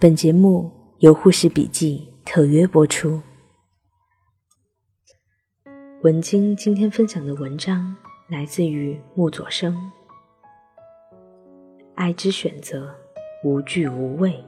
[0.00, 0.70] 本节目
[1.00, 3.20] 由护士笔记特约播出。
[6.02, 7.96] 文晶今天分享的文章
[8.28, 9.76] 来自于木佐生。
[11.96, 12.94] 爱之选择，
[13.42, 14.40] 无惧无畏。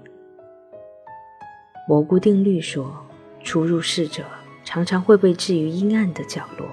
[1.89, 3.05] 蘑菇定律说，
[3.43, 4.25] 初入世者
[4.65, 6.69] 常常会被置于阴暗的角落，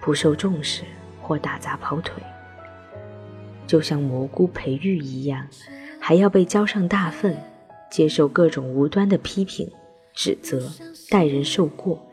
[0.00, 0.84] 不受重视
[1.20, 2.22] 或打杂跑腿，
[3.66, 5.46] 就像蘑菇培育一样，
[6.00, 7.36] 还要被浇上大粪。
[7.90, 9.70] 接受各种无端的批评、
[10.12, 10.70] 指责，
[11.08, 12.04] 待人受过，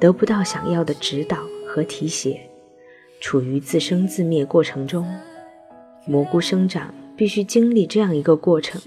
[0.00, 2.40] 得不到想要的指导和提携，
[3.20, 5.06] 处于自生自灭过程中。
[6.06, 8.80] 蘑菇生长必须经历这样一个过程，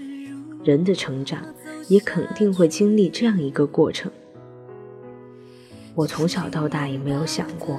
[0.64, 1.42] 人的成长
[1.88, 4.10] 也肯定会经历这样一个过程。
[5.94, 7.78] 我从小到大也没有想过，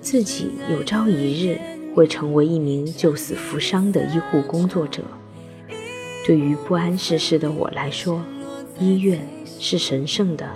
[0.00, 1.58] 自己有朝一日
[1.94, 5.02] 会成为一名救死扶伤的医护工作者。
[6.24, 8.22] 对于不谙世事的我来说，
[8.78, 9.20] 医院
[9.58, 10.48] 是神圣的，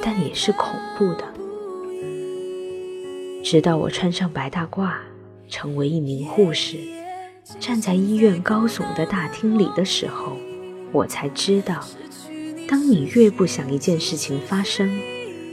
[0.00, 1.24] 但也是恐怖的。
[3.42, 4.92] 直到我穿上白大褂，
[5.48, 6.78] 成为一名护士，
[7.60, 10.38] 站在医院高耸的大厅里的时候，
[10.90, 11.84] 我才知道，
[12.66, 14.98] 当你越不想一件事情发生，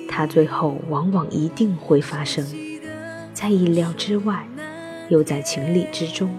[0.07, 2.47] 它最后往往一定会发生，
[3.33, 4.47] 在意料之外，
[5.09, 6.33] 又在情理之中。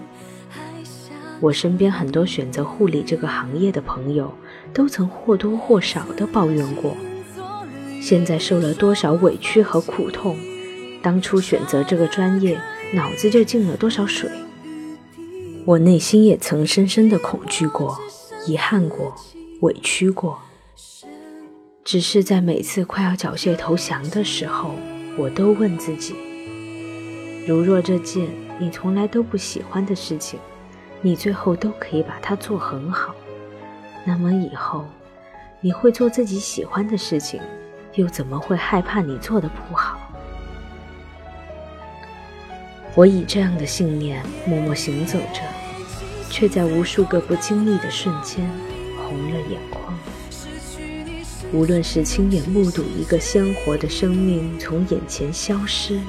[1.43, 4.33] 我身边很多选择护理这个行业的朋友，
[4.73, 6.95] 都曾或多或少的抱怨过，
[8.01, 10.37] 现在受了多少委屈和苦痛，
[11.01, 12.57] 当初选择这个专业，
[12.93, 14.31] 脑子就进了多少水。
[15.65, 17.99] 我内心也曾深深的恐惧过，
[18.47, 19.13] 遗憾过，
[19.59, 20.39] 委屈过，
[21.83, 24.75] 只是在每次快要缴械投降的时候，
[25.17, 26.15] 我都问自己：
[27.45, 30.39] 如若这件你从来都不喜欢的事情，
[31.05, 33.13] 你最后都可以把它做很好，
[34.05, 34.85] 那么以后
[35.59, 37.41] 你会做自己喜欢的事情，
[37.95, 39.99] 又怎么会害怕你做的不好？
[42.95, 45.41] 我以这样的信念默默行走着，
[46.29, 48.49] 却在无数个不经意的瞬间
[48.97, 49.93] 红了眼眶。
[51.51, 55.99] 无论是亲眼目睹一个鲜活的生命从眼前消失。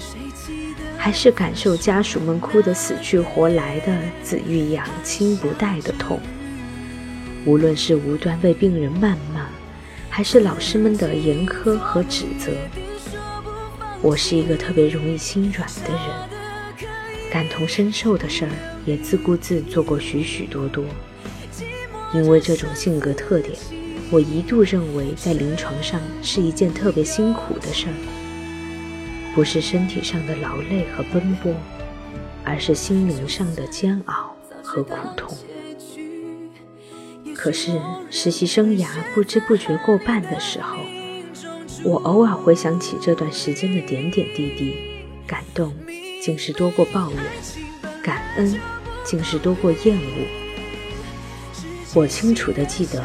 [1.05, 6.19] 还是感受家属们哭得死去活来的子欲养亲不待的痛。
[7.45, 9.47] 无论是无端被病人谩骂，
[10.09, 12.53] 还是老师们的严苛和指责，
[14.01, 16.89] 我是一个特别容易心软的人，
[17.31, 18.51] 感同身受的事儿
[18.87, 20.83] 也自顾自做过许许多多。
[22.15, 23.55] 因为这种性格特点，
[24.11, 28.24] 我一度认为在临床上是一件特别辛苦的事儿。
[29.35, 31.53] 不是身体上的劳累和奔波，
[32.45, 35.37] 而是心灵上的煎熬和苦痛。
[37.35, 37.73] 可是
[38.11, 40.79] 实习生涯不知不觉过半的时候，
[41.83, 44.77] 我偶尔回想起这段时间的点点滴滴，
[45.27, 45.75] 感动
[46.23, 47.21] 竟是多过抱怨，
[48.03, 48.59] 感恩
[49.03, 50.27] 竟是多过厌恶。
[51.93, 53.05] 我清楚的记得，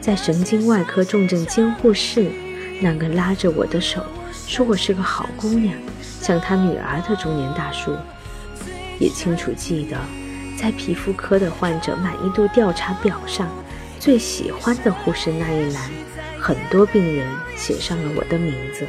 [0.00, 2.30] 在神经外科重症监护室，
[2.80, 4.04] 那个拉着我的手。
[4.50, 5.72] 说我是个好姑娘，
[6.20, 7.96] 像他女儿的中年大叔，
[8.98, 9.96] 也清楚记得，
[10.58, 13.48] 在皮肤科的患者满意度调查表上，
[14.00, 15.88] 最喜欢的护士那一栏，
[16.40, 18.84] 很多病人写上了我的名字，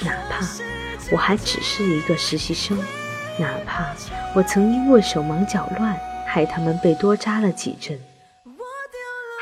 [0.00, 0.46] 哪怕
[1.10, 2.76] 我还只是一个实习生，
[3.38, 3.86] 哪怕
[4.34, 7.98] 我曾因为手忙脚乱，害他们被多扎了几针，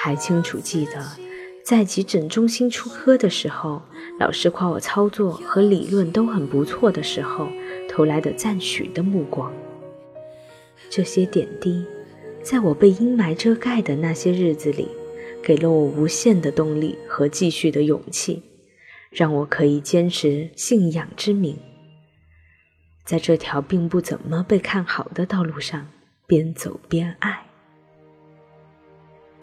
[0.01, 1.05] 还清楚记得。
[1.69, 3.83] 在急诊中心出科的时候，
[4.19, 7.47] 老师夸我操作和理论都很不错的时候，
[7.91, 9.53] 投来的赞许的目光。
[10.89, 11.85] 这些点滴，
[12.43, 14.89] 在我被阴霾遮盖的那些日子里，
[15.43, 18.43] 给了我无限的动力和继续的勇气，
[19.11, 21.59] 让我可以坚持信仰之名，
[23.05, 25.87] 在这条并不怎么被看好的道路上
[26.27, 27.48] 边走边爱。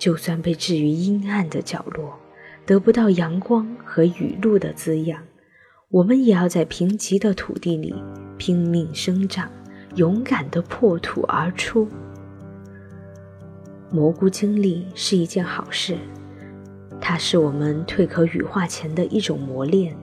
[0.05, 2.13] 就算被置于阴暗的角落，
[2.63, 5.19] 得不到阳光和雨露的滋养，
[5.89, 7.91] 我们也要在贫瘠的土地里
[8.37, 9.49] 拼命生长，
[9.95, 11.87] 勇敢地破土而出。
[13.89, 15.97] 蘑菇经历是一件好事，
[17.01, 19.97] 它是我们蜕壳羽化前的一种磨练，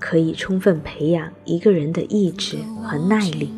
[0.00, 3.54] 可以充分培养一个人的意志和耐力。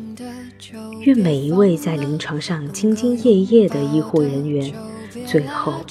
[1.01, 4.71] 愿每一位在临床上兢兢业业的医护人员。
[5.27, 5.81] 最后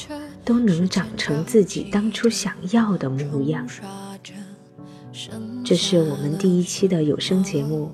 [0.45, 3.67] 都能长成自己当初想要的模样。
[5.65, 7.91] 这是我们第一期的有声节目，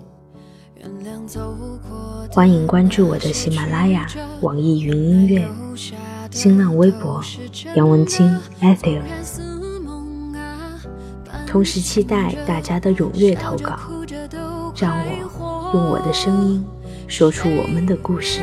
[2.30, 4.06] 欢迎关注我的喜马拉雅、
[4.40, 5.48] 网易云音乐。
[6.30, 7.24] 新浪微博
[7.74, 9.00] 杨文清 Ethyl。
[11.46, 13.78] 同时期待大家的踊跃投稿，
[14.76, 16.64] 让我用我的声音
[17.06, 18.42] 说出我们的故事。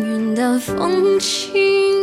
[0.00, 2.01] 云淡风轻